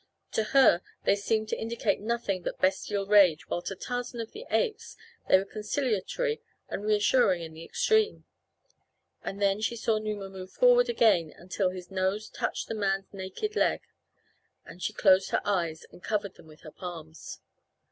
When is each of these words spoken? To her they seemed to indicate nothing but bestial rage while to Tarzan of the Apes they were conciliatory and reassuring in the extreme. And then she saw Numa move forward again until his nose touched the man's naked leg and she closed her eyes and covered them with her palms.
To 0.31 0.45
her 0.45 0.81
they 1.03 1.15
seemed 1.15 1.49
to 1.49 1.59
indicate 1.59 1.99
nothing 2.01 2.41
but 2.41 2.59
bestial 2.59 3.05
rage 3.05 3.47
while 3.49 3.61
to 3.61 3.75
Tarzan 3.75 4.19
of 4.19 4.31
the 4.31 4.47
Apes 4.49 4.97
they 5.29 5.37
were 5.37 5.45
conciliatory 5.45 6.41
and 6.69 6.83
reassuring 6.83 7.43
in 7.43 7.53
the 7.53 7.63
extreme. 7.63 8.25
And 9.23 9.39
then 9.39 9.61
she 9.61 9.75
saw 9.75 9.99
Numa 9.99 10.27
move 10.27 10.51
forward 10.51 10.89
again 10.89 11.31
until 11.37 11.69
his 11.69 11.91
nose 11.91 12.29
touched 12.29 12.67
the 12.67 12.73
man's 12.73 13.13
naked 13.13 13.55
leg 13.55 13.81
and 14.65 14.81
she 14.81 14.91
closed 14.91 15.29
her 15.29 15.41
eyes 15.45 15.85
and 15.91 16.01
covered 16.01 16.33
them 16.33 16.47
with 16.47 16.61
her 16.61 16.71
palms. 16.71 17.39